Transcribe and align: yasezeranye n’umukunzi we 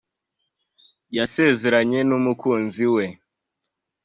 yasezeranye 1.17 1.99
n’umukunzi 2.09 2.83
we 2.95 3.05